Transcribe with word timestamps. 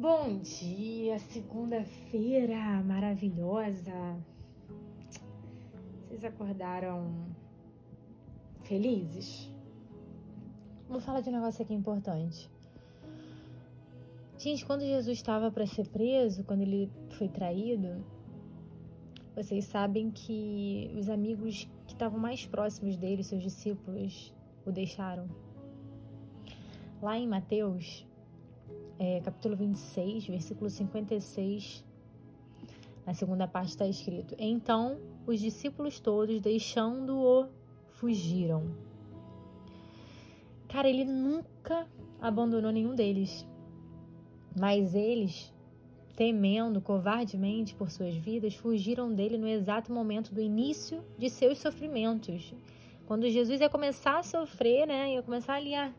Bom 0.00 0.38
dia, 0.38 1.18
segunda-feira 1.18 2.82
maravilhosa. 2.82 4.16
Vocês 6.00 6.24
acordaram 6.24 7.26
felizes? 8.62 9.52
Vou 10.88 11.00
falar 11.00 11.20
de 11.20 11.28
um 11.28 11.32
negócio 11.32 11.62
aqui 11.62 11.74
importante. 11.74 12.50
Gente, 14.38 14.64
quando 14.64 14.80
Jesus 14.80 15.18
estava 15.18 15.50
para 15.50 15.66
ser 15.66 15.86
preso, 15.88 16.44
quando 16.44 16.62
ele 16.62 16.90
foi 17.10 17.28
traído, 17.28 18.02
vocês 19.36 19.66
sabem 19.66 20.10
que 20.10 20.90
os 20.98 21.10
amigos 21.10 21.68
que 21.86 21.92
estavam 21.92 22.18
mais 22.18 22.46
próximos 22.46 22.96
dele, 22.96 23.22
seus 23.22 23.42
discípulos, 23.42 24.34
o 24.64 24.72
deixaram. 24.72 25.28
Lá 27.02 27.18
em 27.18 27.28
Mateus, 27.28 28.08
é, 29.00 29.18
capítulo 29.20 29.56
26, 29.56 30.26
versículo 30.26 30.68
56, 30.68 31.82
na 33.06 33.14
segunda 33.14 33.48
parte 33.48 33.70
está 33.70 33.86
escrito: 33.86 34.34
Então 34.38 34.98
os 35.26 35.40
discípulos 35.40 35.98
todos, 35.98 36.38
deixando-o, 36.38 37.48
fugiram. 37.92 38.70
Cara, 40.68 40.86
ele 40.86 41.06
nunca 41.06 41.88
abandonou 42.20 42.70
nenhum 42.70 42.94
deles, 42.94 43.46
mas 44.54 44.94
eles, 44.94 45.50
temendo 46.14 46.78
covardemente 46.82 47.74
por 47.74 47.90
suas 47.90 48.14
vidas, 48.14 48.54
fugiram 48.54 49.10
dele 49.14 49.38
no 49.38 49.48
exato 49.48 49.90
momento 49.90 50.34
do 50.34 50.42
início 50.42 51.02
de 51.16 51.30
seus 51.30 51.56
sofrimentos. 51.56 52.52
Quando 53.06 53.28
Jesus 53.30 53.62
ia 53.62 53.70
começar 53.70 54.18
a 54.18 54.22
sofrer, 54.22 54.86
né, 54.86 55.14
ia 55.14 55.22
começar 55.22 55.54
ali 55.54 55.74
a, 55.74 55.90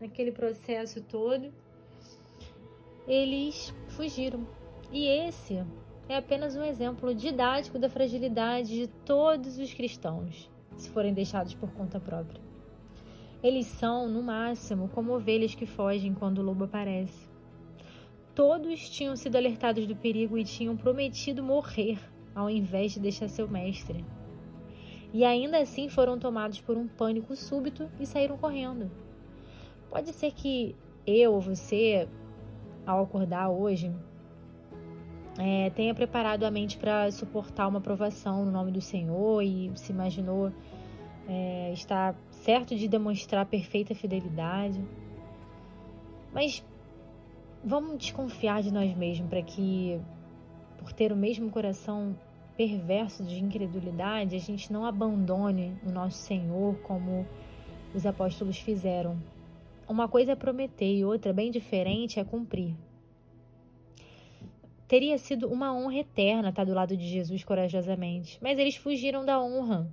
naquele 0.00 0.32
processo 0.32 1.00
todo, 1.02 1.52
eles 3.06 3.74
fugiram. 3.88 4.46
E 4.90 5.06
esse 5.06 5.64
é 6.08 6.16
apenas 6.16 6.56
um 6.56 6.62
exemplo 6.62 7.14
didático 7.14 7.78
da 7.78 7.88
fragilidade 7.88 8.74
de 8.74 8.86
todos 8.86 9.58
os 9.58 9.72
cristãos, 9.72 10.50
se 10.76 10.90
forem 10.90 11.14
deixados 11.14 11.54
por 11.54 11.70
conta 11.72 11.98
própria. 11.98 12.40
Eles 13.42 13.66
são, 13.66 14.08
no 14.08 14.22
máximo, 14.22 14.88
como 14.88 15.14
ovelhas 15.14 15.54
que 15.54 15.66
fogem 15.66 16.14
quando 16.14 16.38
o 16.38 16.42
lobo 16.42 16.64
aparece. 16.64 17.26
Todos 18.34 18.88
tinham 18.88 19.16
sido 19.16 19.36
alertados 19.36 19.86
do 19.86 19.96
perigo 19.96 20.38
e 20.38 20.44
tinham 20.44 20.76
prometido 20.76 21.42
morrer 21.42 21.98
ao 22.34 22.48
invés 22.48 22.92
de 22.92 23.00
deixar 23.00 23.28
seu 23.28 23.48
mestre. 23.48 24.04
E 25.12 25.24
ainda 25.24 25.58
assim 25.58 25.88
foram 25.88 26.18
tomados 26.18 26.60
por 26.60 26.76
um 26.76 26.88
pânico 26.88 27.36
súbito 27.36 27.90
e 28.00 28.06
saíram 28.06 28.38
correndo. 28.38 28.90
Pode 29.90 30.12
ser 30.12 30.32
que 30.32 30.74
eu 31.06 31.34
ou 31.34 31.40
você 31.40 32.08
ao 32.86 33.02
acordar 33.02 33.50
hoje, 33.50 33.92
é, 35.38 35.70
tenha 35.70 35.94
preparado 35.94 36.44
a 36.44 36.50
mente 36.50 36.76
para 36.76 37.10
suportar 37.10 37.66
uma 37.66 37.80
provação 37.80 38.44
no 38.44 38.50
nome 38.50 38.70
do 38.70 38.80
Senhor 38.80 39.42
e 39.42 39.70
se 39.74 39.92
imaginou 39.92 40.52
é, 41.26 41.72
estar 41.72 42.14
certo 42.30 42.74
de 42.76 42.86
demonstrar 42.88 43.46
perfeita 43.46 43.94
fidelidade. 43.94 44.80
Mas 46.32 46.64
vamos 47.64 47.98
desconfiar 47.98 48.62
de 48.62 48.72
nós 48.72 48.94
mesmos 48.94 49.28
para 49.28 49.42
que, 49.42 49.98
por 50.78 50.92
ter 50.92 51.12
o 51.12 51.16
mesmo 51.16 51.50
coração 51.50 52.14
perverso 52.56 53.24
de 53.24 53.42
incredulidade, 53.42 54.36
a 54.36 54.38
gente 54.38 54.70
não 54.72 54.84
abandone 54.84 55.74
o 55.86 55.90
nosso 55.90 56.18
Senhor 56.18 56.76
como 56.82 57.26
os 57.94 58.04
apóstolos 58.04 58.58
fizeram 58.58 59.16
uma 59.88 60.08
coisa 60.08 60.32
é 60.32 60.36
prometer 60.36 60.94
e 60.94 61.04
outra, 61.04 61.32
bem 61.32 61.50
diferente, 61.50 62.18
é 62.18 62.24
cumprir. 62.24 62.74
Teria 64.86 65.16
sido 65.16 65.48
uma 65.48 65.74
honra 65.74 66.00
eterna 66.00 66.50
estar 66.50 66.64
do 66.64 66.74
lado 66.74 66.96
de 66.96 67.08
Jesus 67.08 67.42
corajosamente, 67.42 68.38
mas 68.42 68.58
eles 68.58 68.76
fugiram 68.76 69.24
da 69.24 69.42
honra. 69.42 69.90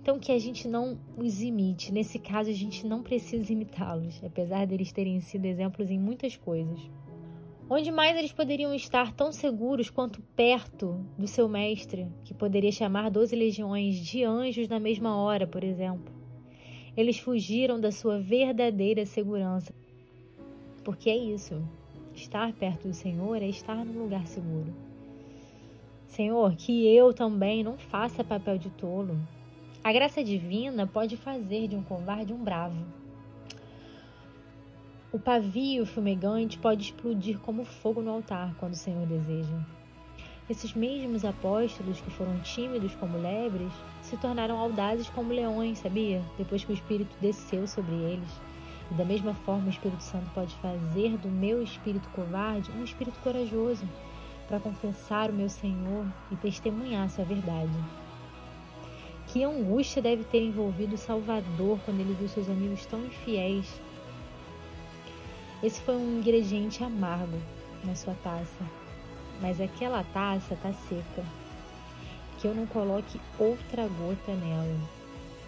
Então, 0.00 0.18
que 0.18 0.32
a 0.32 0.38
gente 0.38 0.68
não 0.68 0.98
os 1.18 1.42
imite. 1.42 1.92
Nesse 1.92 2.18
caso, 2.18 2.48
a 2.48 2.52
gente 2.52 2.86
não 2.86 3.02
precisa 3.02 3.52
imitá-los, 3.52 4.22
apesar 4.24 4.66
deles 4.66 4.92
terem 4.92 5.20
sido 5.20 5.44
exemplos 5.44 5.90
em 5.90 5.98
muitas 5.98 6.36
coisas. 6.36 6.80
Onde 7.68 7.90
mais 7.90 8.16
eles 8.16 8.32
poderiam 8.32 8.72
estar 8.72 9.12
tão 9.12 9.30
seguros 9.30 9.90
quanto 9.90 10.22
perto 10.34 11.04
do 11.18 11.26
seu 11.26 11.46
mestre, 11.48 12.08
que 12.24 12.32
poderia 12.32 12.72
chamar 12.72 13.10
doze 13.10 13.36
legiões 13.36 13.96
de 13.96 14.24
anjos 14.24 14.68
na 14.68 14.80
mesma 14.80 15.16
hora, 15.16 15.46
por 15.46 15.62
exemplo? 15.62 16.17
Eles 16.98 17.16
fugiram 17.16 17.80
da 17.80 17.92
sua 17.92 18.18
verdadeira 18.18 19.06
segurança. 19.06 19.72
Porque 20.82 21.08
é 21.08 21.16
isso. 21.16 21.62
Estar 22.12 22.52
perto 22.52 22.88
do 22.88 22.92
Senhor 22.92 23.40
é 23.40 23.46
estar 23.46 23.84
num 23.84 24.02
lugar 24.02 24.26
seguro. 24.26 24.74
Senhor, 26.08 26.56
que 26.56 26.92
eu 26.92 27.14
também 27.14 27.62
não 27.62 27.78
faça 27.78 28.24
papel 28.24 28.58
de 28.58 28.68
tolo. 28.70 29.16
A 29.84 29.92
graça 29.92 30.24
divina 30.24 30.88
pode 30.88 31.16
fazer 31.16 31.68
de 31.68 31.76
um 31.76 31.84
covarde 31.84 32.32
um 32.32 32.42
bravo. 32.42 32.84
O 35.12 35.20
pavio 35.20 35.86
fumegante 35.86 36.58
pode 36.58 36.82
explodir 36.82 37.38
como 37.38 37.64
fogo 37.64 38.02
no 38.02 38.10
altar 38.10 38.56
quando 38.56 38.72
o 38.72 38.76
Senhor 38.76 39.06
deseja. 39.06 39.64
Esses 40.48 40.72
mesmos 40.72 41.26
apóstolos 41.26 42.00
que 42.00 42.10
foram 42.10 42.40
tímidos 42.40 42.94
como 42.94 43.18
lebres 43.18 43.70
se 44.00 44.16
tornaram 44.16 44.58
audazes 44.58 45.10
como 45.10 45.30
leões, 45.30 45.78
sabia? 45.78 46.22
Depois 46.38 46.64
que 46.64 46.72
o 46.72 46.74
Espírito 46.74 47.14
desceu 47.20 47.66
sobre 47.66 47.94
eles. 47.94 48.30
E 48.90 48.94
da 48.94 49.04
mesma 49.04 49.34
forma, 49.34 49.66
o 49.66 49.70
Espírito 49.70 50.02
Santo 50.02 50.30
pode 50.30 50.54
fazer 50.56 51.18
do 51.18 51.28
meu 51.28 51.62
espírito 51.62 52.08
covarde 52.10 52.70
um 52.70 52.82
espírito 52.82 53.18
corajoso 53.20 53.86
para 54.48 54.58
confessar 54.58 55.28
o 55.28 55.34
meu 55.34 55.50
Senhor 55.50 56.06
e 56.32 56.36
testemunhar 56.36 57.10
sua 57.10 57.26
verdade. 57.26 57.78
Que 59.26 59.44
angústia 59.44 60.00
deve 60.00 60.24
ter 60.24 60.42
envolvido 60.42 60.94
o 60.94 60.98
Salvador 60.98 61.78
quando 61.84 62.00
ele 62.00 62.16
viu 62.18 62.26
seus 62.26 62.48
amigos 62.48 62.86
tão 62.86 63.04
infiéis. 63.04 63.78
Esse 65.62 65.82
foi 65.82 65.96
um 65.96 66.20
ingrediente 66.20 66.82
amargo 66.82 67.36
na 67.84 67.94
sua 67.94 68.14
taça 68.24 68.87
mas 69.40 69.60
aquela 69.60 70.04
taça 70.04 70.56
tá 70.56 70.72
seca. 70.72 71.24
Que 72.38 72.46
eu 72.46 72.54
não 72.54 72.66
coloque 72.66 73.20
outra 73.38 73.88
gota 73.88 74.32
nela. 74.34 74.78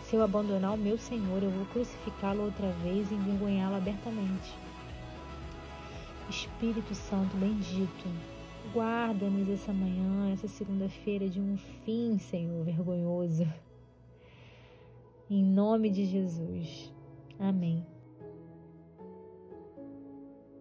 Se 0.05 0.17
eu 0.17 0.23
abandonar 0.23 0.75
o 0.75 0.79
meu 0.79 0.99
Senhor, 0.99 1.43
eu 1.43 1.51
vou 1.51 1.67
crucificá-lo 1.67 2.45
outra 2.45 2.69
vez 2.83 3.11
e 3.11 3.15
envergonhá-lo 3.15 3.77
abertamente. 3.77 4.53
Espírito 6.29 6.95
Santo 6.95 7.37
bendito, 7.37 8.09
guarda-nos 8.73 9.49
essa 9.49 9.73
manhã, 9.73 10.33
essa 10.33 10.47
segunda-feira 10.47 11.29
de 11.29 11.41
um 11.41 11.57
fim, 11.85 12.19
Senhor, 12.19 12.65
vergonhoso. 12.65 13.47
Em 15.29 15.45
nome 15.45 15.91
de 15.91 16.07
Jesus. 16.07 16.93
Amém. 17.39 17.87